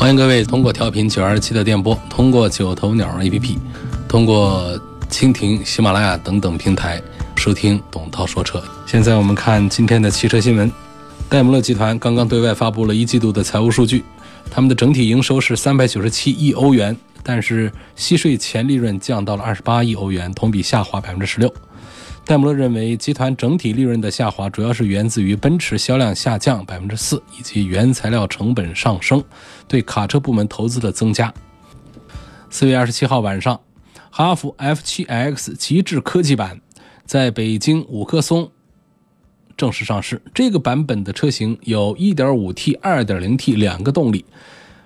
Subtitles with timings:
[0.00, 3.58] 欢迎各位通过调频九二七的电波，通过九头鸟 APP，
[4.08, 6.98] 通过蜻蜓、喜马拉雅等等平台
[7.36, 8.64] 收听董涛说车。
[8.86, 10.72] 现在我们看今天的汽车新闻。
[11.28, 14.02] 戴姆勒集团刚刚对外发布了一季度的财务数据，
[14.50, 21.52] 他们的整体营收是三百九十七亿欧元，但是息税前利润降到了二十八亿欧元，同比下滑百分之十六。
[22.30, 29.20] 戴姆勒认为，集团整体利润的下滑主要是源自于奔驰销量下降百分之四，以及原材料成本上升，
[29.66, 31.34] 对卡车部门投资的增加。
[32.48, 33.60] 四月二十七号晚上，
[34.10, 36.60] 哈弗 F7X 极致科技版
[37.04, 38.52] 在北京五棵松
[39.56, 40.22] 正式上市。
[40.32, 44.24] 这个版本的车型有 1.5T、2.0T 两个动力，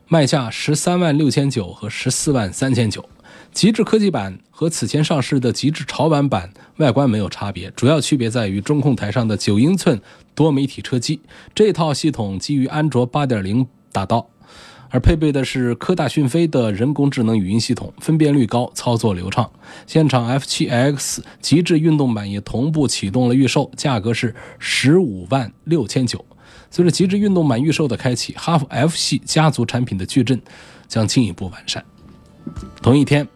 [0.09, 3.07] 卖价十三万六千九和十四万三千九。
[3.55, 9.99] 极致科技版和此前上市的极致潮玩版外观没有差别，主要区别在于中控台上的九英寸
[10.35, 11.21] 多媒体车机。
[11.55, 14.29] 这套系统基于安卓8.0打造，
[14.91, 19.49] 而配备的是科大讯飞的人工智能语音系统，分辨率高，操作流畅。
[19.87, 26.23] 现场 F7X 极致运动版也同步启动了预售，价格是十五万六千九。
[26.73, 30.43] 随着极致运动版预售的开启，哈弗 F 系家族产品的矩阵
[30.89, 31.85] 将进一步完善。
[32.83, 33.27] 同一天。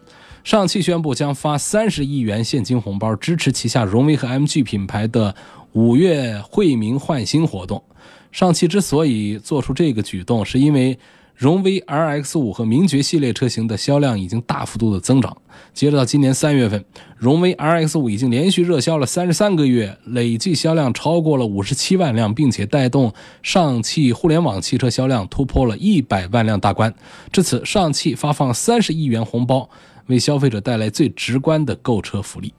[0.43, 5.35] 上汽宣布将发三十亿元现金红包，支持旗下荣威和 MG 品牌的
[5.73, 7.83] 五月惠民换新活动。
[8.31, 10.97] 上汽之所以做出这个举动，是因为
[11.35, 15.35] 荣威 RX5 和名爵系列车型的销量已经大幅度的增长。
[15.73, 16.83] 截止到今年三月份，
[17.17, 26.93] 荣威 RX5 已经连续热销了三十三个月，累计销量超过了五十七万辆，并且带动上汽互联网汽车销量突破了一百万辆大关。
[27.31, 29.69] 至此，上汽发放三十亿元红包。
[30.09, 32.53] 为消费者带来最直观的购车福利。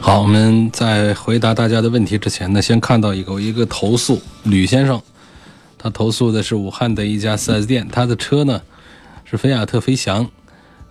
[0.00, 5.00] 好，我们在回答大家的问题之前呢，先看到一个一个投诉，吕先生，
[5.76, 8.62] 他投诉的是武汉的一家 4S 店，他的车呢
[9.24, 10.26] 是菲亚特飞翔，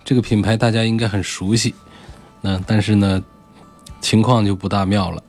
[0.04, 1.74] 这个品牌大家应该很熟悉，
[2.40, 3.20] 那但是呢
[4.00, 5.20] 情况就不大妙了，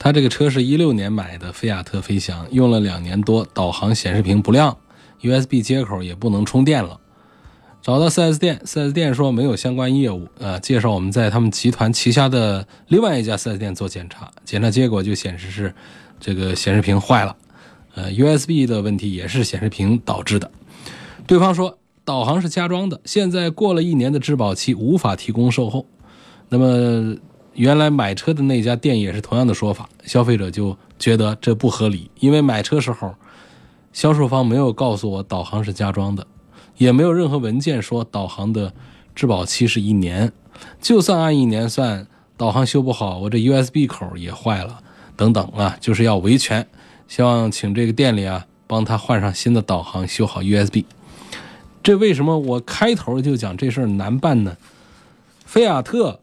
[0.00, 4.76] 他这个车是一六年买的菲亚特飞翔，用了两年多，导航显示屏不亮
[5.20, 6.98] ，USB 接口也不能充电了。
[7.80, 15.74] 找到 4S 店，4S 店说没有相关业务，呃，介绍我们在他们集团旗下的另外一家 4S 店做检查，检查结果就显示是
[16.20, 17.34] 这个显示屏坏了，
[17.94, 20.50] 呃，USB 的问题也是显示屏导致的。
[21.26, 25.86] 对方说导航是加装的，现在过了一年的质保期，无法提供售后。
[26.50, 27.16] 那么
[27.54, 33.14] 原来买车的那家店也是同样的说法，消费者就觉得这不合理，因为买车时候
[33.92, 36.26] 销售方没有告诉我导航是加装的。
[36.78, 38.72] 也没有任何文件说导航的
[39.14, 40.32] 质保期是一年，
[40.80, 42.06] 就算按一年算，
[42.36, 44.80] 导航修不好，我这 USB 口也坏了，
[45.16, 46.66] 等等啊，就是要维权，
[47.06, 50.84] 希望请这个店里啊帮他换上新的导航，修好 USB。
[51.82, 54.56] 这为什么我开头就讲这事儿难办呢？
[55.46, 56.20] 菲亚特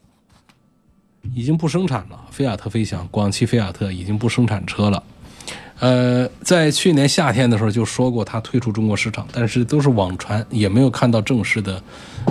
[1.33, 5.03] 已经不生产了，菲亚特飞翔，广汽菲亚特已经不生产车了。
[5.79, 11.81] 呃，在去年夏天的时候就说过它退出中国市场，但是都是网传，也没有看到正式的，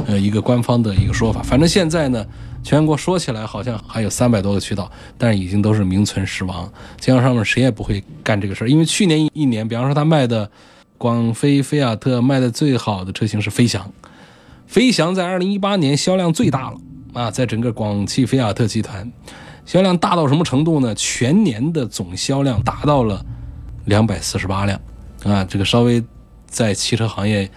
[0.06, 1.43] 呃，一个官方的一个说法。
[1.43, 2.25] 反正现在呢，
[2.62, 6.66] 全国说起来好像还有三百多个渠道，但是已经都是名存实亡。
[6.99, 10.50] 经销商们谁也不会干这个事儿，因为去年一年，比方说他卖的
[10.97, 13.93] 广飞菲亚特卖的最好的车型是飞翔，
[14.66, 16.78] 飞翔在二零一八年销量最大了
[17.12, 19.12] 啊，在整个广汽菲亚特集团。
[19.66, 20.94] 销量大到什么程度呢？
[20.94, 23.25] 全年的总销量达到了
[23.84, 24.81] 两百四十八辆，
[25.25, 26.03] 啊，这个稍微
[26.47, 27.50] 在汽车行业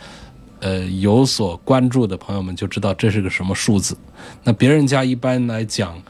[0.59, 3.97] 呃有所关注的朋友们就知道这是个什么数字。
[4.43, 6.01] 那别人家一般来讲，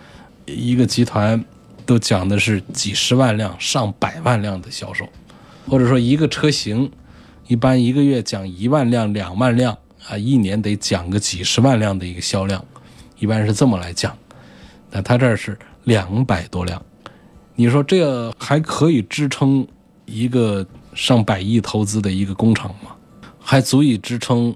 [0.45, 1.43] 一个集团
[1.85, 5.07] 都讲的是几十万辆、上百万辆的销售，
[5.67, 6.91] 或者说一个车型
[7.47, 9.77] 一般一个月讲一万辆、两万辆
[10.07, 12.63] 啊，一年得讲个几十万辆的一个销量，
[13.19, 14.17] 一般是这么来讲。
[14.91, 15.57] 那他这是。
[15.83, 16.83] 两百多辆，
[17.55, 19.65] 你说这还可以支撑
[20.07, 20.65] 一个
[20.95, 22.95] 上百亿投资的一个工厂吗？
[23.39, 24.55] 还足以支撑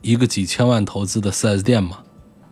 [0.00, 2.02] 一个几千万投资的 4S 店吗？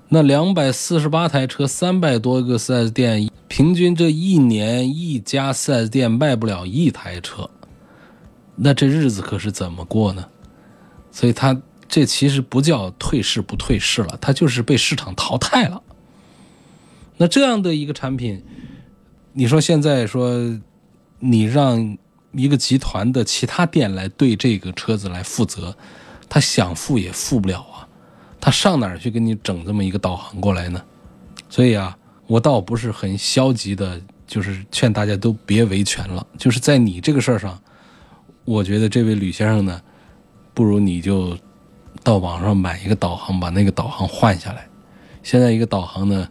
[0.08, 7.48] 那两百四十八台车，三百多个 4S 店，平均这一年一家 4S 店卖不了一台车，
[8.56, 10.24] 那这日子可是怎么过呢？
[11.10, 15.82] 所以他这其实不叫退市不退市了，它就是被市场淘汰了。
[17.16, 18.42] 那这样的一个产品，
[19.32, 20.58] 你说现在说
[21.18, 21.98] 你让
[22.32, 25.76] 一个集团的其他店来对这个车子来负责，
[26.28, 27.86] 他想付也付不了啊，
[28.40, 30.82] 他上哪儿去给你整这么一个导航过来呢？
[31.48, 31.96] 所以啊，
[32.26, 36.26] 我倒不是很消极的，就是劝大家都别维权了。
[36.38, 37.60] 就是在你这个事儿上，
[38.44, 39.80] 我觉得这位吕先生呢，
[40.54, 41.36] 不如你就
[42.02, 44.66] 到网上买一个导航，把那个导航换下来。
[45.22, 46.28] 现在一个导航呢。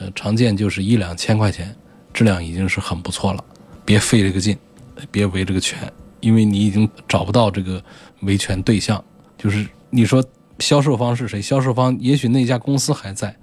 [0.00, 1.72] 呃，常见就是一两千块钱，
[2.12, 3.44] 质量已经是很不错了。
[3.84, 4.58] 别费这个劲，
[5.10, 7.82] 别维这个权，因为你已经找不到这个
[8.22, 9.02] 维权对象。
[9.36, 10.24] 就是你说
[10.58, 11.40] 销售方是谁？
[11.40, 13.34] 销售方也许那家公司还在，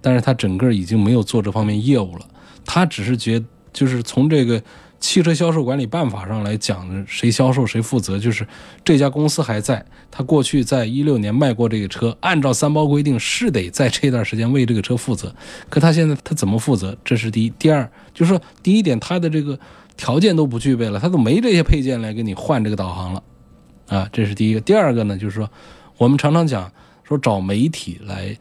[0.00, 2.26] 但是他整个已经没有做这方面业务了。
[2.64, 4.62] 他只是觉，就是从这个。
[5.00, 8.44] 汽车销售管理办法上来讲，谁销售谁负责，就是
[8.84, 15.32] 这家公司还在，他过去在一六年卖过这个车，按照三包规定是得在这段时间为这个车负责。
[15.70, 16.98] 可他现在他怎么负责？
[17.04, 17.50] 这是第一。
[17.50, 19.56] 第二就是说，第一点他的这个
[19.98, 23.22] 条件都不具备了，他都没这些配件来给你换这个导航了，
[23.88, 24.60] 啊，这是第一个。
[24.62, 25.50] 第二个呢，就是说
[25.98, 26.72] 我们常常讲
[27.02, 28.34] 说找媒体来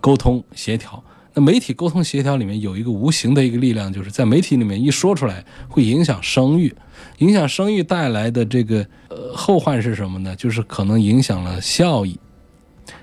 [0.00, 1.00] 沟通协调。
[1.34, 6.74] 那媒体沟通协调里面有一个无形的一个力量，就是在媒体里面一说出来，会影响声誉，
[7.18, 10.34] 影响声誉带来的这个呃后患是什么呢？
[10.34, 12.18] 就是可能影响了效益。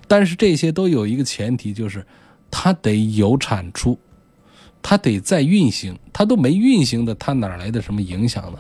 [0.07, 2.03] 但是这些都有一个前提，就是
[2.49, 3.99] 它得有产出，
[4.83, 8.59] 它得在运行，它都没运行的，它哪来的什么影响呢？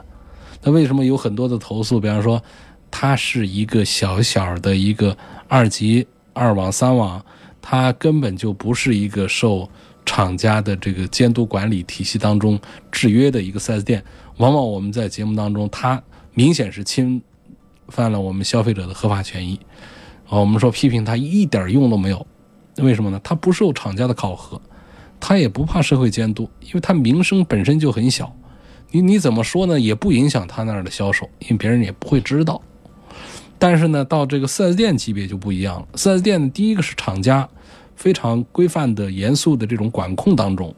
[0.63, 1.99] 那为什么有很多的投诉？
[1.99, 2.41] 比方说，
[2.89, 5.15] 它是一个小小的一个
[5.47, 7.23] 二级二网三网。
[7.65, 9.69] 它根本就不是一个受
[10.05, 12.59] 厂家的这个监督管理体系当中
[12.91, 14.03] 制约的一个 4S 店，
[14.35, 16.03] 往往我们在节目当中，它
[16.33, 17.21] 明显是侵
[17.87, 19.57] 犯了我们消费者的合法权益。
[20.27, 22.27] 啊，我们说批评它一点用都没有，
[22.79, 23.21] 为什么呢？
[23.23, 24.61] 它不受厂家的考核，
[25.25, 28.35] 他也不怕社会监督，因为他名声本身就很小。
[28.91, 29.79] 你你怎么说呢？
[29.79, 32.61] 也不影响他那儿的销售，因为别人也不会知道。
[33.57, 35.87] 但是呢，到这个 4S 店级别就不一样了。
[35.93, 37.47] 4S 店第一个是厂家
[37.95, 40.75] 非常规范的、严肃的这种管控当中，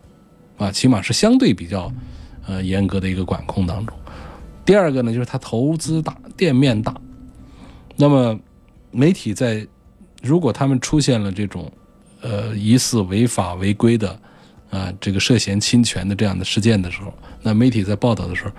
[0.58, 1.92] 啊，起码是相对比较
[2.46, 3.98] 呃严格的一个管控当中。
[4.64, 6.96] 第二个呢，就是他投资大、店面大。
[7.96, 8.40] 那么
[8.92, 9.66] 媒体在
[10.22, 11.72] 如果他们出现了这种
[12.22, 14.20] 呃疑似违法违规的
[14.70, 18.52] 啊这个涉嫌侵权的这样的事件的时候，那媒体在报道的时候，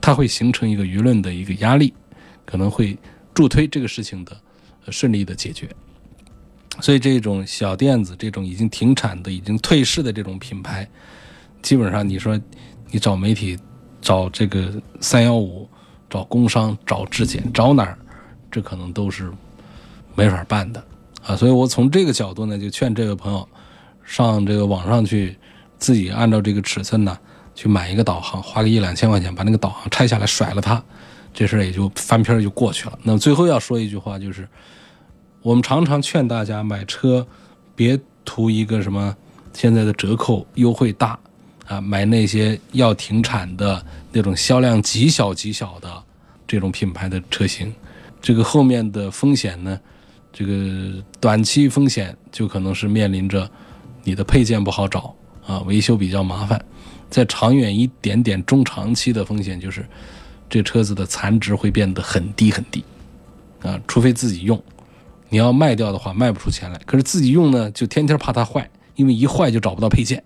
[0.00, 1.92] 它会形成一个舆论的一个压力，
[2.44, 2.98] 可能会。
[3.34, 4.36] 助推这个事情的
[4.90, 5.68] 顺利的解决，
[6.80, 10.84] 所以这种小店子、这种已经停产的、已经退市的这种品牌，
[11.62, 12.36] 基本上你说
[12.90, 13.56] 你找媒体、
[14.00, 15.68] 找这个三幺五、
[16.10, 17.96] 找工商、找质检、找哪儿，
[18.50, 19.30] 这可能都是
[20.16, 20.84] 没法办的
[21.22, 21.36] 啊。
[21.36, 23.48] 所以我从这个角度呢，就劝这位朋友
[24.08, 25.36] 上这个网上去，
[25.78, 27.16] 自己按照这个尺寸呢
[27.54, 30.82] 去买一个导航，花个一两千块钱把那个导航拆下来甩了它。
[31.34, 32.98] 这事儿也就翻篇就过去了。
[33.02, 34.48] 那么最后要说一句话，就是
[35.42, 37.24] 我们常常劝大家买车，
[37.76, 39.14] 别图一个什么
[39.52, 41.18] 现在的折扣优惠大
[41.66, 46.02] 啊，买那些要停产的那种销量极小极小的
[46.46, 47.72] 这种品牌的车型。
[48.20, 49.78] 这个后面的风险呢，
[50.32, 53.48] 这个短期风险就可能是面临着
[54.04, 55.14] 你的配件不好找
[55.46, 56.62] 啊，维修比较麻烦。
[57.10, 59.84] 再长远一点点，中长期的风险就是。
[60.50, 62.82] 这车子的残值会变得很低很低，
[63.60, 64.58] 啊，除非自己用，
[65.28, 66.80] 你要卖掉的话卖不出钱来。
[66.86, 70.24] 可是自己用呢，就天天怕它坏，因为一坏就找不到配件。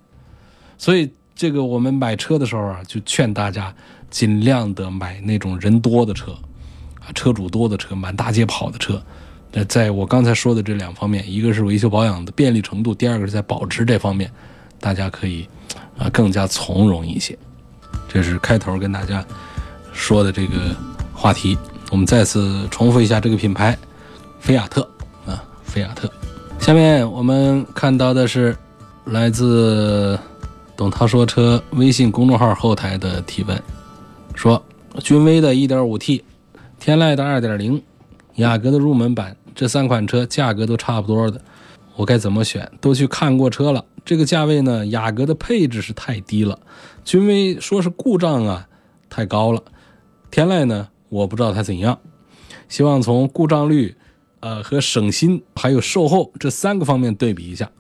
[0.78, 3.74] 所以这个我们买车的时候啊，就劝大家
[4.10, 6.30] 尽量的买那种人多的车，
[7.00, 9.04] 啊，车主多的车，满大街跑的车。
[9.52, 14.30] 那在我刚才说的这两方面，一个是维修保养的便利程度，第二个是在保值这方面，
[14.80, 15.46] 大家可以
[15.98, 17.38] 啊更加从容一些。
[18.08, 19.24] 这是开头跟大家。
[19.94, 20.74] 说的这个
[21.12, 21.54] 话题，
[21.90, 23.76] 我们再次重复一下这个品牌，
[24.40, 24.80] 菲亚特
[25.26, 26.10] 啊，菲亚特。
[26.58, 28.56] 下面我们看到的是
[29.04, 30.18] 来自
[30.74, 33.62] 董涛说车微信公众号后台的提问，
[34.34, 34.60] 说
[35.00, 36.22] 君威的 1.5T、
[36.80, 37.78] 天籁的2.0、
[38.36, 41.40] 雅阁的入门版这三款车价格都差不多的，
[41.96, 42.70] 我该怎么选？
[42.80, 46.58] 都去看过车了，这个价位呢，雅阁的配置是太低了，
[47.04, 48.66] 君威说是故障啊
[49.08, 49.62] 太高了。
[50.30, 51.98] 天籁呢，我不知道它怎样，
[52.68, 53.94] 希望从故障率，
[54.40, 57.70] 呃和省心还有售后这三个方面对比一下。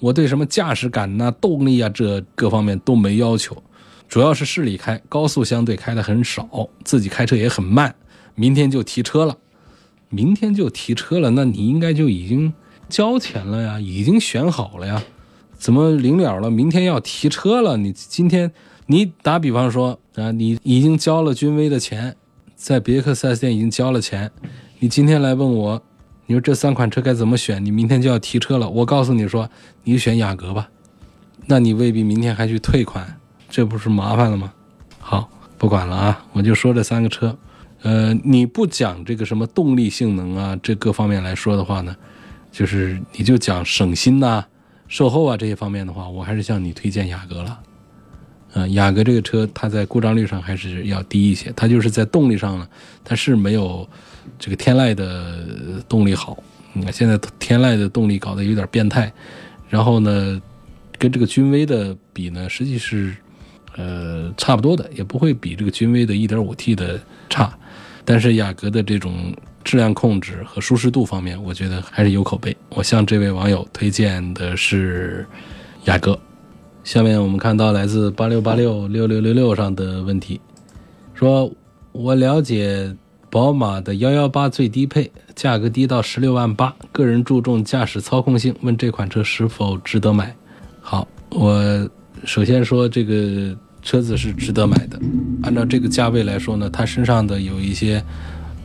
[0.00, 3.62] 我对什么驾驶感呐、动力啊这各方面都没要求，
[4.08, 6.48] 主要是市里开，高速相对开的很少，
[6.84, 7.94] 自己开车也很慢。
[8.34, 9.36] 明天就提车了，
[10.10, 12.52] 明天就提车了，那你应该就已经
[12.88, 15.00] 交钱了呀，已经选好了呀，
[15.54, 17.76] 怎么临了了，明天要提车了？
[17.76, 18.50] 你今天
[18.86, 22.16] 你打比方说啊，你已经交了君威的钱，
[22.56, 24.32] 在别克 4S 店已经交了钱，
[24.80, 25.82] 你今天来问我，
[26.26, 27.64] 你说这三款车该怎么选？
[27.64, 29.48] 你明天就要提车了，我告诉你说，
[29.84, 30.68] 你选雅阁吧，
[31.46, 33.16] 那你未必明天还去退款，
[33.48, 34.52] 这不是麻烦了吗？
[34.98, 37.38] 好，不管了啊，我就说这三个车。
[37.82, 41.96] 呃，你不讲这个什么动力性能啊，这各方面来说的话呢，
[42.52, 44.44] 就是你就讲省心呐、
[44.86, 47.58] 售后啊这些方面的话，我还是向你推荐雅阁了。
[48.52, 52.68] 呃，雅阁这个车它在故障率上还是要低一些，它就是在动力上呢，
[53.02, 53.88] 它是没有
[54.38, 56.36] 这个天籁的动力好。
[56.72, 59.10] 你看现在天籁的动力搞得有点变态，
[59.68, 60.42] 然后呢，
[60.98, 63.16] 跟这个君威的比呢，实际是
[63.76, 67.56] 呃差不多的，也不会比这个君威的 1.5T 的差。
[68.04, 72.56] 但是雅阁的这种质量控制和舒适度方面，我觉得还是有口碑。
[72.70, 75.26] 我向这位网友推荐的是
[75.84, 76.18] 雅阁。
[76.82, 80.40] 下面我们看到来自八六八六六六六六上的问题，
[81.14, 81.52] 说
[81.92, 82.96] 我了解
[83.30, 90.34] 宝马的幺幺八最低配，价格低到十六万八，个人注重驾驶操控性，问这款车是否值得买？
[90.80, 91.88] 好，我
[92.24, 93.56] 首先说这个。
[93.82, 95.00] 车子是值得买的，
[95.42, 98.02] 按照这个价位来说呢，它身上的有一些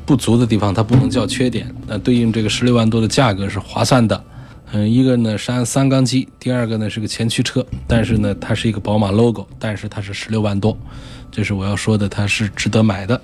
[0.06, 1.74] 不足的地方，它不能叫缺点。
[1.88, 4.24] 那对应这个十六万多的价格是划算的。
[4.72, 10.78] 嗯，一个呢是按三缸机，第二个呢是个前驱车，但是呢它是一个宝马 logo，但是它是十六万多，
[11.32, 13.20] 这是我要说的，它是值得买的。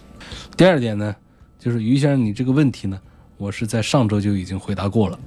[0.56, 1.16] 第二点呢，
[1.60, 2.98] 就是于先生你这个问题呢，
[3.38, 5.20] 我是在上周就已经回答过了，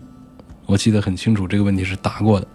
[0.66, 2.46] 我记得很清楚，这个问题是答过的。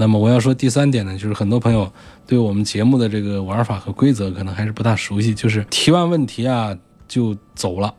[0.00, 1.92] 那么我要说第三点呢，就是很多朋友
[2.24, 6.72] 对我们节目的这个玩法和规则可能还是不大熟悉，就是提完问题啊
[7.08, 7.92] 就走了，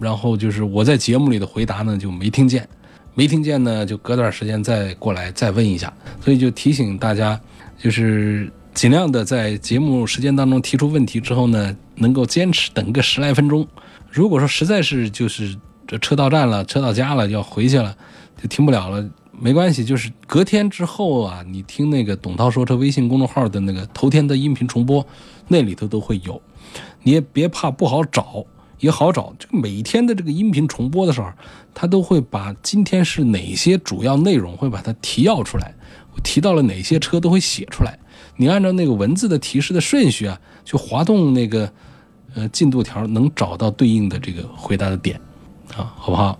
[0.00, 2.66] 然后就是我在节目里的回答呢就没听见，
[3.14, 5.92] 没听见呢就隔段时间再过来再问一下，
[6.24, 7.38] 所以就提醒大家，
[7.78, 13.68] 就是尽量的在节目时间当中提出问题之后呢，能够坚持等个十来分钟。
[14.10, 15.54] 如果说实在是就是
[15.86, 17.94] 这车到站了，车到家了要回去了，
[18.40, 19.06] 就听不了了。
[19.42, 25.04] 没关系，就是隔天之后啊，你听那个董涛说车微信公众号的那个头天的音频重播，
[25.48, 26.40] 那里头都会有。
[27.02, 28.46] 你也别怕不好找，
[28.78, 29.34] 也好找。
[29.40, 31.28] 这个每天的这个音频重播的时候，
[31.74, 35.74] 他都会把今天是哪些主要内容会把它提要出来，
[36.22, 37.98] 提到了哪些车都会写出来。
[38.36, 41.68] 你按照那个文字的提示的顺序啊，去滑动那个
[42.36, 45.20] 呃进度条，能找到对应的这个回答的点
[45.76, 46.38] 啊，好不好？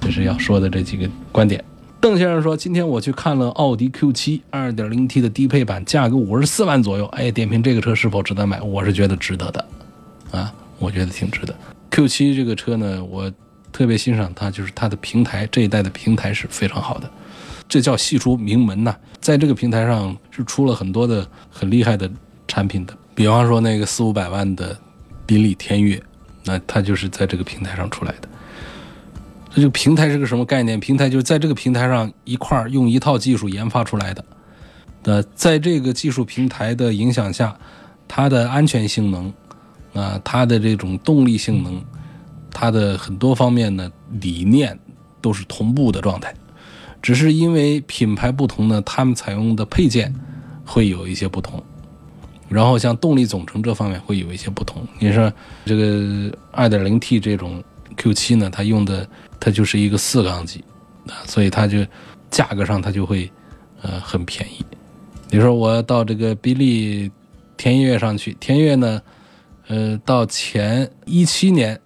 [0.00, 1.64] 这是要说的这几个观点。
[2.06, 7.04] 邓先生说：“今天我去看了奥迪 Q7 2.0T 的低配版，价格五十四万左右。
[7.06, 8.62] 哎，点评这个车是否值得买？
[8.62, 9.66] 我是觉得值得的，
[10.30, 11.52] 啊，我觉得挺值得。
[11.90, 13.28] Q7 这个车呢，我
[13.72, 17.10] 特别欣赏它，就是它的平台这一代的平台是非常好的，
[17.68, 18.94] 这叫系出名门呐。
[19.20, 22.08] 在这个平台上是出了很多的很厉害的
[22.46, 24.78] 产品的，比方说那个四五百万的
[25.26, 26.00] 宾利天越，
[26.44, 28.28] 那它就是在这个平台上出来的。”
[29.56, 30.78] 这个平台是个什么概念？
[30.78, 34.22] 平台就是在这个平台上一块儿用一套技术研发出来的。
[35.04, 37.58] 呃，在这个技术平台的影响下，
[38.06, 39.32] 它的安全性能，
[39.94, 41.82] 啊，它的这种动力性能，
[42.50, 44.78] 它的很多方面呢理念
[45.22, 46.34] 都是同步的状态。
[47.00, 50.14] 只是因为品牌不同呢，他们采用的配件
[50.66, 51.64] 会有一些不同。
[52.50, 54.86] 然后像动力总成这方面会有一些不同。
[54.98, 55.32] 你说
[55.64, 57.64] 这个 2.0T 这种
[57.96, 59.08] Q7 呢，它用的。
[59.38, 60.64] 它就是一个四缸机，
[61.06, 61.78] 啊，所以它就
[62.30, 63.30] 价格上它就会
[63.82, 64.64] 呃很便宜。
[65.30, 67.10] 你说我到这个宾利
[67.56, 69.02] 天越上去，天越呢，
[69.68, 71.78] 呃，到前一七年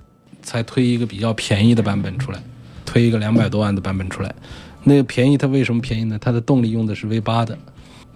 [0.43, 2.43] 才推一个比较便宜的版本出来，
[2.85, 4.35] 推一个两百多万的版本出来。
[4.83, 6.19] 那个便宜它为什么便宜呢？
[6.21, 7.57] 它的动力用的是 V 八的，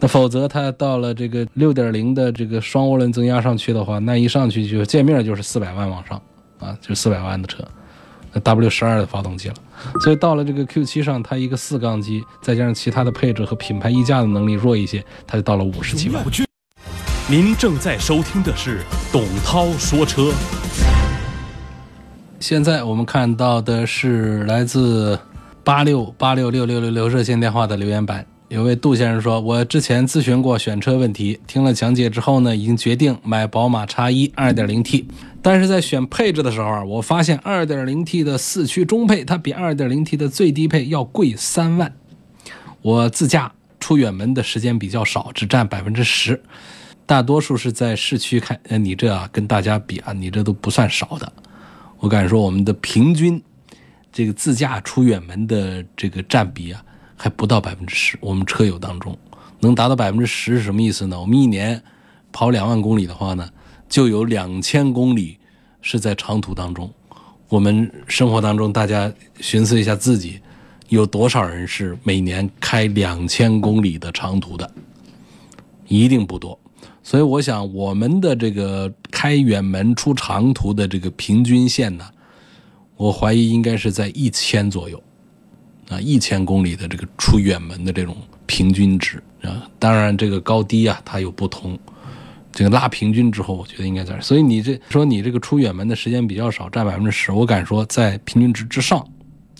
[0.00, 6.20] 那否则它到了这个六点零的这个双涡轮增压上去的话，那一上去就见面就是四百万往上
[6.58, 7.62] 啊，就四百万的车。
[8.40, 9.54] W 十二的发动机了，
[10.00, 16.24] 所以到了这个 Q 七上，它一个四缸机，再加上其他的配置和品牌溢价的能力弱一些，它就到了五十几万。
[17.28, 20.32] 您正在收听的是董涛说车。
[22.40, 25.18] 现在我们看到的是来自
[25.62, 28.26] 八六八六六六六六热线电话的留言板。
[28.48, 35.06] 有位杜先生说：“我之前咨询过选车问题，听了讲解之后呢，已经决定买宝马 X1 2.0T。
[35.40, 41.94] 但是在选配置的时候啊，我发现 2.0T 的四驱中配它比 2.0T 的最低配要贵三万。
[42.82, 46.42] 我自驾出远门的时间比较少，只占百分之十，
[47.06, 48.58] 大多数是在市区开。
[48.68, 51.32] 呃，你这啊跟大家比啊，你这都不算少的。
[51.98, 53.42] 我敢说我们的平均
[54.12, 56.84] 这个自驾出远门的这个占比啊，
[57.16, 58.18] 还不到百分之十。
[58.21, 59.16] 我们车友当中
[59.61, 61.21] 能达到百分之十是什么意思呢？
[61.21, 61.83] 我们一年
[62.33, 63.49] 跑两万公里的话呢，
[63.88, 65.38] 就有两千公里
[65.80, 66.92] 是在长途当中。
[67.49, 70.40] 我们生活当中，大家寻思一下自己
[70.88, 74.71] 有多少人是每年开两千公里的长途的？
[75.87, 76.59] 一定不多。
[77.02, 82.04] 所以我想，我们的这个开远门出长途的这个平均线呢，
[82.97, 85.00] 我怀疑应该是在一千左右，
[85.94, 89.68] 啊，一千公里的这个出远门的这种平均值啊。
[89.78, 91.78] 当然，这个高低啊，它有不同。
[92.52, 94.20] 这个拉平均之后，我觉得应该在。
[94.20, 99.00] 所以你这说你这个出远门的时间比较少，占百分之十，我敢说在平均值之上，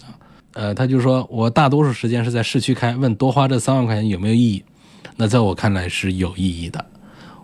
[0.03, 0.15] 啊，
[0.53, 4.65] 呃，他就说我大多数时间是在市区开，问多花这三万块钱有没有意义？
[5.17, 6.85] 那在我看来是有意义的。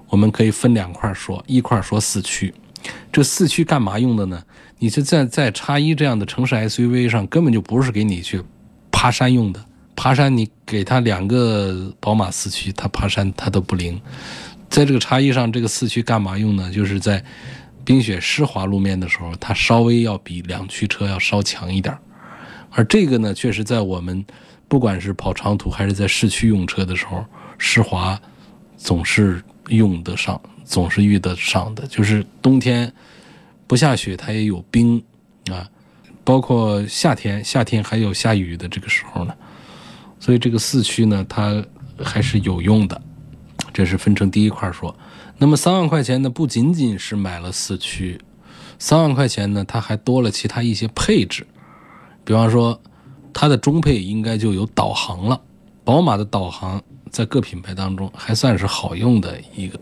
[0.09, 2.53] 我们可以分两块说，一块说四驱，
[3.13, 4.43] 这四驱干嘛用的呢？
[4.79, 8.41] 你是在在叉一这样的城市 SUV 上，根本就不是给你去
[9.01, 9.65] 爬山用的。
[9.97, 13.99] 爬山你给他两个宝马四驱，他爬山他都不灵。
[14.69, 16.71] 在这个差异上，这个四驱干嘛用呢？
[16.71, 17.25] 就是在
[17.83, 21.97] 冰雪湿滑路面的时候，它稍微要比两驱车要稍强一点。
[22.69, 24.23] 而这个呢，确实在我们
[24.69, 27.25] 不管是跑长途还是在市区用车的时候，
[27.57, 28.21] 湿滑
[28.77, 29.43] 总是。
[29.69, 31.87] 用得上，总是遇得上的。
[31.87, 32.93] 就是冬天
[33.69, 35.01] 不下雪，它也有冰
[35.49, 35.63] 啊。
[36.25, 39.35] 包括夏天，夏天还有下雨的这个时候呢。
[40.19, 41.65] 所以这个四驱呢，它
[42.03, 43.01] 还是有用的。
[43.73, 44.95] 这是分成第一块说。
[45.39, 48.21] 那么三万块钱呢，不仅仅是买了四驱，
[48.79, 51.47] 三万块钱呢，它还多了其他一些配置。
[52.25, 52.81] 比方说，
[53.33, 55.41] 它的中配应该就有导航了。
[55.85, 56.83] 宝马的导航。
[57.11, 59.81] 在各品牌当中还算是好用的一个，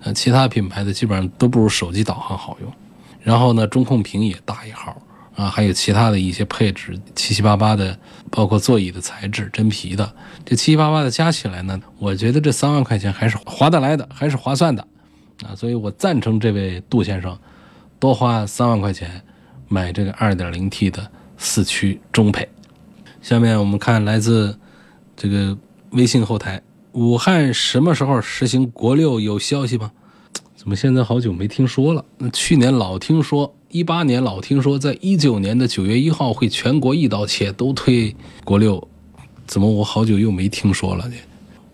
[0.00, 2.72] 呃，其他品牌的基本上都不如手机导航好用。
[3.20, 4.96] 然后呢，中控屏也大一号
[5.34, 7.98] 啊，还有其他的一些配置，七七八八的，
[8.30, 14.86] 包括座椅的材质真皮的，这七七八八的加起来呢，我觉得这三万块钱还是划得来的，还是划算的
[15.44, 15.54] 啊。
[15.54, 17.38] 所以我赞成这位杜先生
[17.98, 19.22] 多花三万块钱
[19.68, 22.48] 买这个二点零 T 的四驱中配。
[23.20, 24.58] 下面我们看来自
[25.16, 25.56] 这个。
[25.92, 29.20] 微信后台，武汉什么时候实行国六？
[29.20, 29.92] 有消息吗？
[30.56, 32.02] 怎么现在好久没听说了？
[32.16, 38.86] 那去年老听说，一八年老听说，在一九年的九月一号会全国一刀切都推国六，
[39.46, 41.14] 怎么我好久又没听说了呢？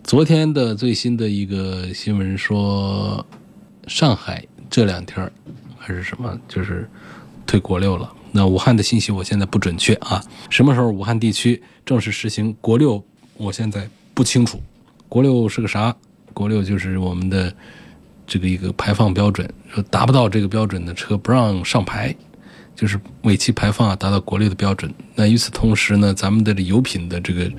[0.01, 3.25] 昨天的最新的一个新闻说，
[3.85, 5.29] 上海这两天
[5.77, 6.89] 还是什么，就是
[7.45, 8.09] 推国六了。
[8.31, 13.03] 那武汉的信息我现在不准确啊，什么时候武汉地区正式实行国六？
[13.35, 13.89] 我现在。
[14.13, 14.61] 不清楚，
[15.07, 15.95] 国六是个啥？
[16.33, 17.53] 国六就是我们的
[18.29, 22.15] 这个一个排放标准，说达不到这个标准的车不让上牌，
[22.75, 24.93] 就是尾气排放啊达到国六的标准。
[25.15, 27.51] 那与此同时呢，咱们的这油品的这个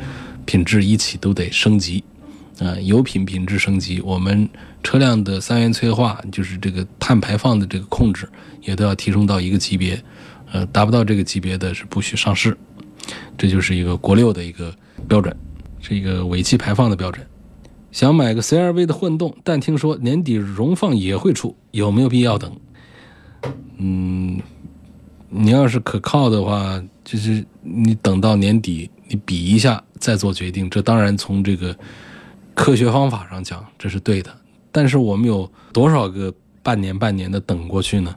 [0.46, 2.04] 品质一起都得升级
[2.60, 4.48] 啊，油品品质升级，我们
[4.82, 8.28] 车辆的三元催化，就是这个碳排放的这个控制
[8.62, 10.00] 也都要提升到一个级别，
[10.52, 12.56] 呃，达不到这个级别的是不许上市，
[13.36, 14.72] 这就是一个国六的一个
[15.08, 15.36] 标准。
[15.82, 17.26] 是一个尾气排放的标准。
[17.92, 22.52] 想买个 CRV 的混动，但听说年底荣放也会出，有没有必要等？
[23.78, 24.40] 嗯，
[25.28, 30.68] 你要是可靠的话，就是你等到年底，你比一下再做决定。
[30.70, 31.76] 这当然从这个
[32.54, 34.30] 科学方法上讲，这是对的。
[34.70, 38.14] 但是我们有多少个半年半年的等过去呢？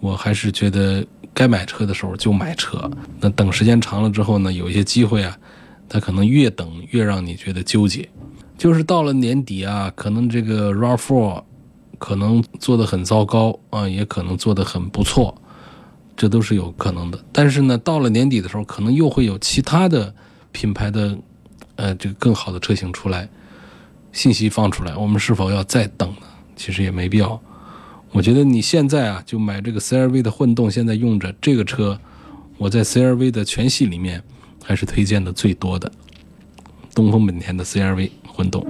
[0.00, 1.04] 我还是觉得
[1.34, 2.90] 该买车的时候就买车。
[3.20, 5.36] 那等时间长了之后呢，有一些机会啊。
[5.88, 8.08] 它可能越等越让你觉得纠结，
[8.58, 11.42] 就是到了年底啊，可能这个 RAV4
[11.98, 15.34] 可能做的很糟糕啊，也可能做的很不错，
[16.16, 17.18] 这都是有可能的。
[17.32, 20.14] 但是呢，到了年底的时候，可能又会有其他的
[20.52, 21.18] 品牌的
[21.76, 23.28] 呃这个更好的车型出来，
[24.12, 26.26] 信息放出来，我们是否要再等呢？
[26.56, 27.40] 其实也没必要。
[28.12, 31.98] 我觉得你现在啊，就买这个 CRV 的混动，现在用着这个车，
[32.56, 34.22] 我在 CRV 的全系里面。
[34.68, 35.92] 还是推荐的最多的，
[36.92, 38.64] 东风本田的 CRV 混动。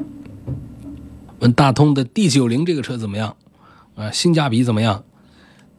[1.41, 3.37] 问大通的 D90 这个车怎么样？
[3.97, 5.03] 啊，性价比怎么样？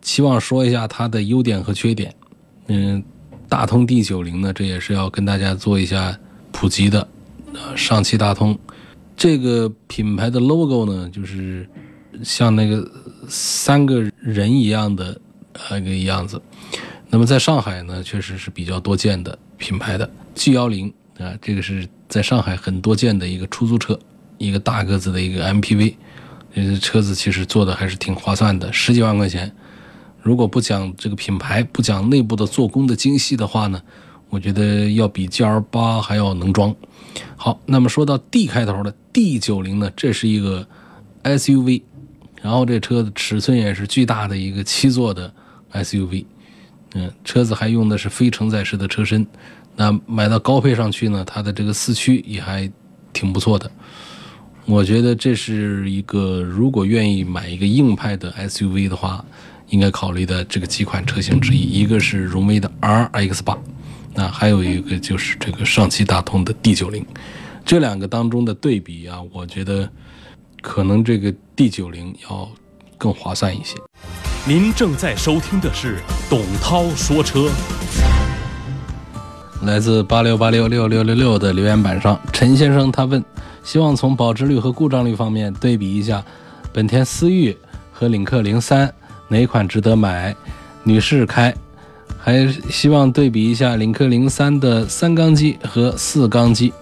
[0.02, 2.14] 期望说一下它的优点和缺点。
[2.68, 3.04] 嗯，
[3.48, 6.18] 大通 D90 呢，这也是要跟大家做一下
[6.52, 7.08] 普及的。
[7.54, 8.58] 呃，上汽大通
[9.16, 11.68] 这个品牌的 logo 呢，就是
[12.24, 12.90] 像那个
[13.28, 15.20] 三个人一样的
[15.72, 16.42] 那个样子。
[17.10, 19.38] 那么在上海呢，确实是比较多见的。
[19.58, 23.98] 品牌的 G 幺零啊，这个是在上海很多见的一个出租车，
[24.38, 25.96] 一个大个子的一个 MPV，
[26.54, 29.52] 这车子其实做的还是挺划算的，十几万块钱。
[30.22, 33.82] 如果不讲这个品牌，不讲内部的做工的精细的话呢，
[34.30, 36.76] 我觉得要比 GL 八还要能装。
[37.36, 40.68] 好，那么说到 D 开头的 D 九零呢，这是一个
[41.24, 41.82] SUV，
[42.42, 45.34] 然后这车的尺寸也是巨大的一个七座的
[45.72, 46.26] SUV，
[46.94, 49.26] 嗯，车子还用的是非承载式的车身，
[49.80, 52.70] 那买到高配上去呢，它的这个四驱也还
[53.14, 53.72] 挺不错的。
[54.66, 59.24] 我觉得这是一个如果愿意买一个硬派的 SUV 的话，
[59.70, 63.58] 应该考虑的这个几款车型之一，一个是荣威的 RX 八。
[64.16, 67.06] 那还有一个就是这个上汽大通的 D 九零，
[67.64, 69.88] 这两个当中的对比啊，我觉得
[70.62, 72.50] 可能这个 D 九零要
[72.98, 73.78] 更划算一些。
[74.48, 77.52] 您正在收听的是董涛说车。
[79.64, 83.24] 来自八六八六六六六六的留言板上，陈先生他问，
[83.64, 86.24] 希望从保值率和故障率方面对比一下
[86.72, 87.58] 本田思域
[87.92, 88.94] 和领克零三
[89.28, 90.36] 哪款值得买？
[90.84, 91.54] 女士开。
[92.20, 96.74] 还希望对比一下领克零三的三缸机和四缸机，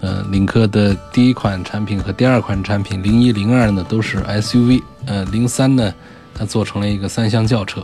[0.00, 5.94] 呃，领克的第一款产品和第二款产品零一零二呢都是 SUV，呃，零三呢
[6.34, 7.82] 它做成了一个三厢轿车，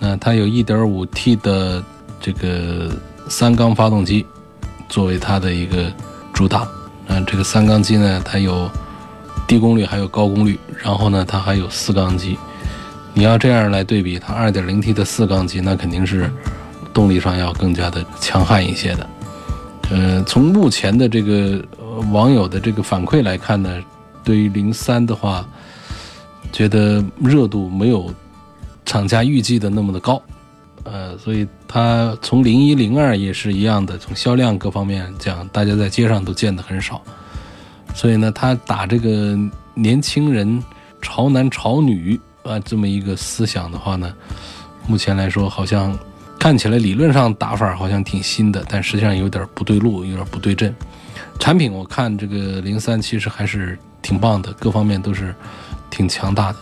[0.00, 1.84] 那它有一点五 T 的
[2.20, 2.90] 这个
[3.30, 4.26] 三缸发动机
[4.88, 5.90] 作为它的一个
[6.34, 6.68] 主打，
[7.06, 8.68] 嗯，这个三缸机呢它有
[9.46, 12.36] 低功率还有高功率，然后呢它还有四缸机。
[13.14, 16.30] 你要这样来对比它 2.0T 的四缸机，那肯定是
[16.92, 19.06] 动力上要更加的强悍一些的。
[19.90, 21.64] 呃，从目前的这个
[22.12, 23.80] 网友的这个反馈来看呢，
[24.24, 25.46] 对于零三的话，
[26.52, 28.12] 觉得热度没有
[28.84, 30.20] 厂家预计的那么的高。
[30.84, 37.02] 呃，所以它从零一零二也是一样的，从销量各方面讲，大家在街上都见的很少。
[37.94, 39.38] 所以呢，它打这个
[39.74, 40.62] 年轻人
[41.02, 42.20] 潮男潮女。
[42.42, 44.14] 啊，这么一个思想的话呢，
[44.86, 45.96] 目前来说好像
[46.38, 50.74] 看起来理论上打法好像挺新的，但实际上有点不对路，有点不对阵。
[51.38, 55.34] 产品我看这个零三其实还是挺棒的，各方面都是
[55.90, 56.58] 挺强大的。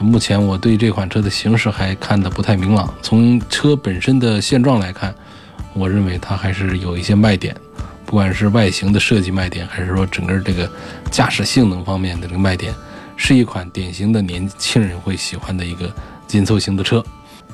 [0.00, 2.92] 目前我对这款车的形势还看得不太明朗。
[3.02, 5.14] 从车本身的现状来看，
[5.74, 7.54] 我认为它还是有一些卖点，
[8.06, 10.70] 不管是外形的设计卖点，还是说整个这个
[11.10, 12.74] 驾驶性能方面的这个卖点。
[13.20, 15.92] 是一款典型的年轻人会喜欢的一个
[16.28, 17.04] 紧凑型的车，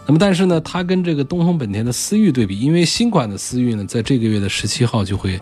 [0.04, 5.40] 那么但是呢，它跟这个东风本田的思域对比，因为新款的思域呢，在这个月的十七号就会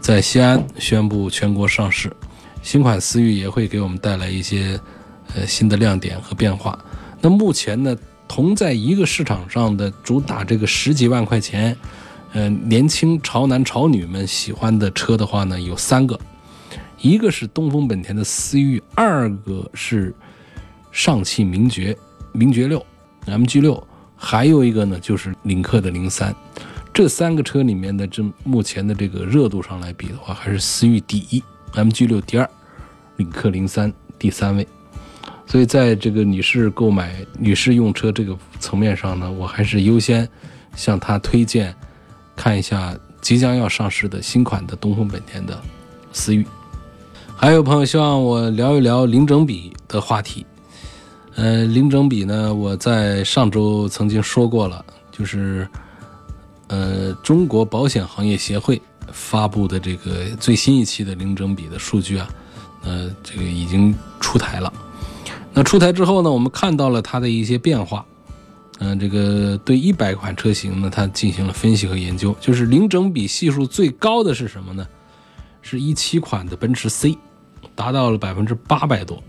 [0.00, 2.10] 在西安宣布全国上市，
[2.62, 4.80] 新款思域也会给我们带来一些
[5.34, 6.78] 呃新的亮点和变化。
[7.20, 7.96] 那目前呢，
[8.28, 11.76] 同在一个市场上的主打这个十几万块钱，
[12.32, 16.18] 呃，年轻潮男潮女们喜欢的车的话呢，有三个。
[17.00, 20.14] 一个是东风本田的思域，二个是
[20.90, 21.94] 上汽名爵
[22.32, 22.84] 名爵六
[23.26, 26.34] MG 六，还有一个呢就是领克的零三。
[26.94, 31.42] 这三个车里面的这目前的这个热度上来比的话，还是思域第一
[31.74, 32.48] ，MG 六第二，
[33.16, 34.66] 领克零三第三位。
[35.46, 40.28] 所以在这个女士购买女士用车这个层面上呢，我还是优先
[40.74, 41.74] 向她推荐
[42.34, 45.60] 看一下即将要上市的新款的东风本田的
[46.12, 46.46] 思域。
[47.36, 50.44] 还有朋友希望我聊一聊零整比的话题。
[51.36, 55.68] 呃，零整比呢，我在上周曾经说过了，就是
[56.68, 58.80] 呃，中国保险行业协会
[59.12, 62.28] 发布的这个最新一期的零整比的数据啊，
[62.82, 64.72] 呃，这个已经出台了。
[65.54, 68.04] 那出台之后呢，我们看到了它的一些变化。
[68.80, 74.84] 嗯，这个对一百款车型呢，它进行了分析和研究，就是零整比系数最高的是什么呢？
[75.62, 77.16] 是一七款的奔驰 C，
[77.76, 79.22] 达到了百分之八百多，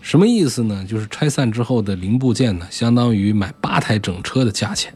[0.00, 0.84] 什么意思呢？
[0.84, 4.92] 就是拆散之后的零部件呢，相当于买八台整车的价钱。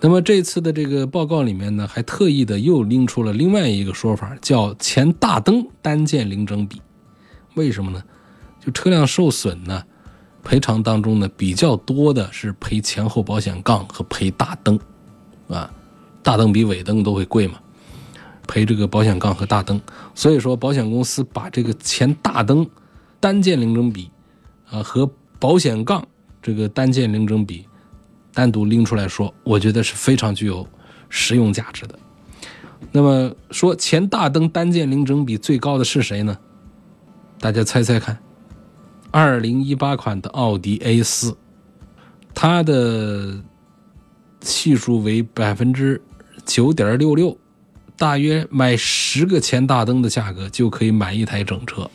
[0.00, 6.82] 那么这次的这个报告里面呢，还特意的又拎出了另外一个说法，叫前大灯单件零整比。
[7.54, 8.02] 为什么呢？
[8.58, 9.82] 就车辆受损呢，
[10.42, 14.78] 赔偿当中呢比较多的是赔前后保险杠和赔大灯，
[15.48, 15.70] 啊，
[16.22, 17.54] 大灯比尾灯都会贵嘛。
[18.46, 19.80] 赔这个保险杠和大灯，
[20.14, 22.68] 所以说保险公司把这个前大灯
[23.20, 24.10] 单件零整比，
[24.70, 26.04] 啊和保险杠
[26.42, 27.64] 这个单件零整比
[28.34, 30.66] 单独拎出来说，我觉得是非常具有
[31.08, 31.96] 实用价值的。
[32.90, 36.36] 那么说前大灯单件零整比最高的是谁呢？
[37.38, 38.18] 大家猜猜看，
[39.10, 41.36] 二零一八款的奥迪 A 四，
[42.34, 43.42] 它的
[44.40, 46.00] 系数为百分之
[46.44, 47.36] 九点六六。
[47.96, 51.90] 大约买十个前大灯的价格就可以买一台整车，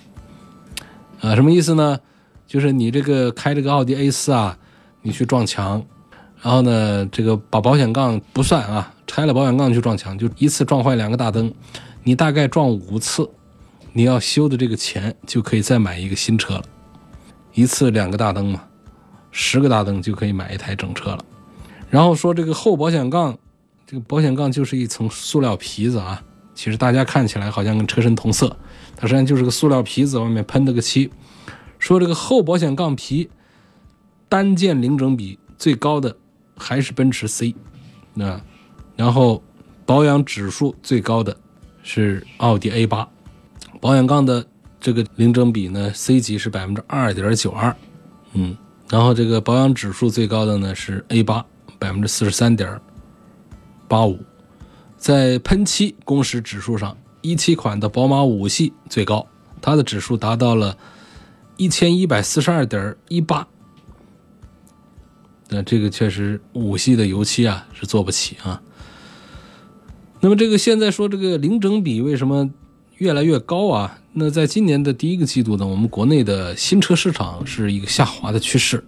[1.20, 2.00] 啊，什么意思呢？
[2.46, 4.56] 就是你这个开这个奥迪 A 四啊，
[5.02, 5.84] 你去撞墙，
[6.44, 11.52] 然后呢，这个把保险杠不算啊，拆了保险杠去撞墙，就一次撞坏两个大灯，
[12.04, 13.28] 你大概撞五次，
[13.92, 16.64] 你要修的这个钱就可以再买一个新车了。
[17.56, 18.62] 一次两个大灯嘛，
[19.32, 21.26] 十个大灯就可以买一台整车了。
[21.90, 23.38] 然后说这个后保险杠，
[23.88, 26.22] 这个保险杠就是一层塑料皮子啊，
[26.54, 28.56] 其实大家看起来好像跟车身同色，
[28.98, 31.10] 它实际上就是个塑料皮子，外面喷了个漆。
[31.80, 33.30] 说这个后保险杠皮
[34.28, 36.18] 单件零整比最高的
[36.58, 37.56] 还是奔驰 C，
[38.20, 38.42] 啊，
[38.98, 39.42] 然后
[39.86, 41.38] 保养指数最高的
[41.84, 43.08] 是奥迪 A 八，
[43.80, 44.46] 保险杠的。
[44.86, 47.76] 这个零整比呢，C 级是百分之二点九二，
[48.34, 48.56] 嗯，
[48.88, 51.44] 然后这个保养指数最高的呢是 A 八，
[51.80, 52.80] 百分之四十三点
[53.88, 54.20] 八五，
[54.96, 59.28] 在喷漆工时指数上，一七款的宝马五系最高，
[59.60, 60.78] 它的指数达到了
[61.58, 63.48] 一千一百四十二点一八，
[65.50, 68.62] 那这个确实五系的油漆啊是做不起啊。
[70.20, 72.52] 那么这个现在说这个零整比为什么
[72.98, 74.00] 越来越高啊？
[74.14, 78.84] 那在今年的第一个季度呢，我们国内的新车市场是一个下滑的趋势，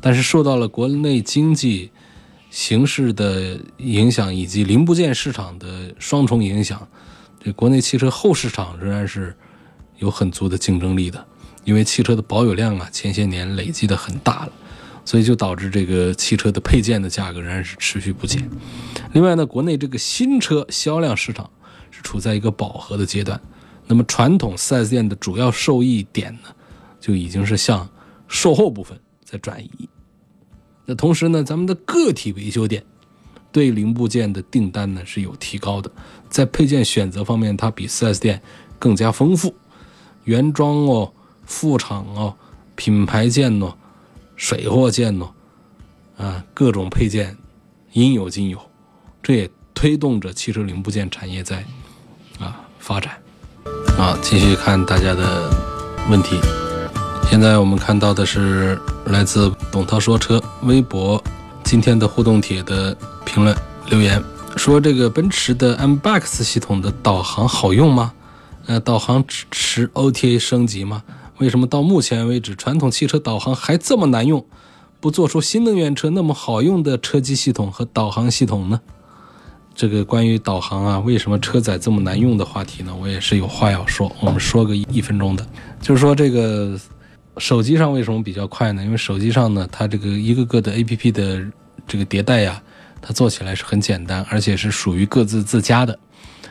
[0.00, 1.90] 但是受到了国内经济
[2.50, 6.88] 形势的影响以及零部件市场的双重影响，
[7.42, 9.36] 这国内汽车后市场仍然是
[9.98, 11.24] 有很足的竞争力的。
[11.64, 14.52] 因为汽车的保有量啊，前些年累积的很大了，
[15.04, 18.50] 所以就导致这个汽车的配件的价格仍然是持续不减。
[19.12, 21.48] 另外呢，国内这个新车销量市场
[22.02, 23.40] 处在一个饱和的阶段。
[23.86, 26.48] 那么传统 4S 店的主要受益点呢，
[27.00, 27.88] 就已经是向
[28.28, 29.88] 售后部分在转移。
[30.84, 32.84] 那同时呢，咱们的个体维修店
[33.50, 35.90] 对零部件的订单呢是有提高的，
[36.28, 38.40] 在配件选择方面，它比 4S 店
[38.78, 39.54] 更加丰富，
[40.24, 41.12] 原装哦、
[41.44, 42.34] 副厂哦、
[42.74, 43.76] 品牌件哦、
[44.36, 45.30] 水货件哦，
[46.16, 47.36] 啊，各种配件
[47.92, 48.58] 应有尽有，
[49.22, 51.64] 这也推动着汽车零部件产业在
[52.82, 53.12] 发展。
[53.96, 55.48] 啊，继续看大家的
[56.10, 56.40] 问题。
[57.30, 61.22] 现在我们看到的是来自董涛说车微博
[61.62, 64.22] 今天的互动帖的评论留言，
[64.56, 68.12] 说这个奔驰的 MBUX 系统的导航好用吗？
[68.66, 71.02] 呃，导航支持 OTA 升级吗？
[71.38, 74.44] 为什么到目前为止传统汽车导航还这么难用？
[75.00, 78.80] 不做出新能源车那么好用的车机系统和导航系统呢？
[79.74, 82.94] 这个关于导航啊，为什么车载这么难用的话题呢？
[82.94, 84.10] 我也是有话要说。
[84.20, 85.46] 我们说个一分钟的，
[85.80, 86.78] 就是说这个
[87.38, 88.84] 手机上为什么比较快呢？
[88.84, 91.42] 因为手机上呢，它这个一个个的 APP 的
[91.86, 92.62] 这个迭代呀，
[93.00, 95.98] 它做起来是很简单，而且是属于各自自家的。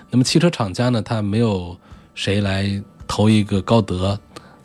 [0.10, 1.78] 那么汽车厂家呢，它没有
[2.16, 4.20] 谁来投一个高德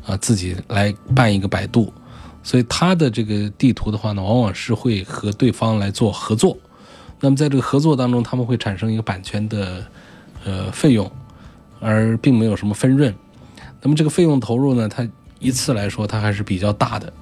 [0.06, 1.92] 啊，自己来办一个百度，
[2.42, 6.56] 所以它的这个地图的话呢，往往是会和对方来做合作。
[7.26, 9.84] 那么在这个合作当中，他们会产生一个版权的
[10.44, 11.10] 呃费用，
[11.80, 13.12] 而并没有什么分润。
[13.82, 15.04] 那么这个费用投入呢，它
[15.40, 17.12] 一次来说它还是比较大的。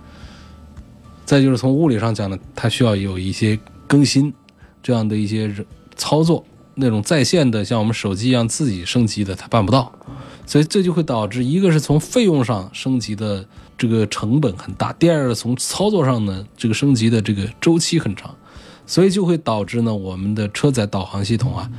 [1.25, 4.31] 再就是从物理上讲呢，它需要有一些更新
[4.83, 5.51] 这样的一些
[5.97, 9.91] 操作，那种在线的像我们手机一样自己升级的，它办不到。
[10.45, 13.43] 所以这就会导致一个是从费用上升级的
[13.79, 18.37] 这个成本很大，第二个从操作上呢，这个升级的这个周期很长。
[18.87, 21.71] 所以就会导致呢，我们的车载导航系统啊，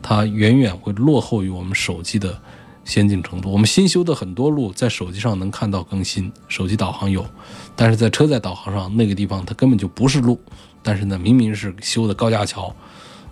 [0.00, 2.40] 它远远会落后于我们手机的
[2.84, 3.50] 先进程度。
[3.50, 7.26] 我们新修的很多路在手机上能看到更新，手机导航有，
[7.74, 10.40] 但是在车载导航上那个地方它根本就不是路，
[10.82, 12.74] 但是呢，明明是修的高架桥，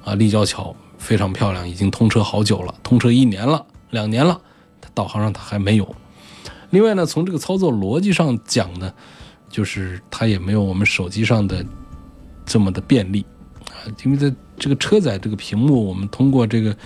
[0.04, 4.40] 啊，立交桥非常漂亮，已经通车好久了，通车一年了、两年了，
[4.80, 5.94] 它导航上它还没有。
[6.70, 8.92] 另外呢，从这个操作逻辑上讲呢，
[9.48, 11.64] 就是它也没有我们手机上的。
[12.50, 13.24] 这么的便利
[13.68, 13.86] 啊！
[14.04, 16.76] 因为在这个车载这个屏幕，我们通过这个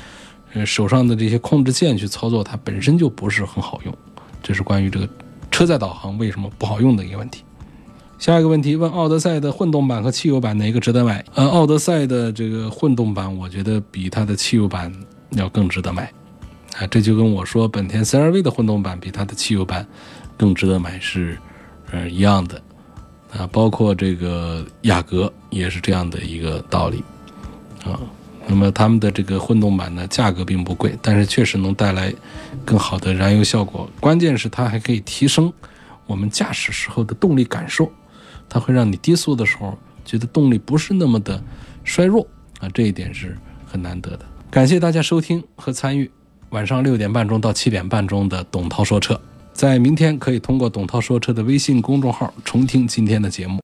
[0.53, 3.97] 呃手上的这些控制键去操作，它本身就不是很好用。
[4.43, 5.09] 这是关于这个
[5.51, 7.43] 车载导航为什么不好用的一个问题。
[8.19, 11.25] 下一个问题问：奥德赛的混动版和汽油版哪个值得买？
[11.35, 14.93] 呃，奥德赛的这个混动版，我觉得比它的汽油版
[15.31, 16.13] 要更值得买
[16.79, 16.87] 啊！
[16.91, 19.87] 这就跟我说本田 CR-V 的混动版比它的汽油版
[20.37, 21.39] 更值得买是
[21.91, 22.61] 呃一样的。
[23.37, 27.03] 啊，包括这个雅阁也是这样的一个道理，
[27.85, 27.99] 啊，
[28.47, 32.15] 那么他们的这个混动版呢，价格并不贵，但是确实能带来
[32.65, 33.91] 更好的燃油效果。
[33.99, 35.53] 关键是它还可以提升
[36.07, 37.91] 我们驾驶时候的动力感受，
[38.49, 41.43] 它会让你低速的时候觉得动力不是那么的
[41.83, 42.25] 衰弱
[42.61, 44.25] 啊，这一点是很难得的。
[44.51, 46.09] 感谢大家收听和参与
[46.51, 49.21] 晚上六点半钟到七点半钟的董涛说车。
[49.55, 53.63] 在明天可以通过“董涛说车”的微信公众号重听今天的节目。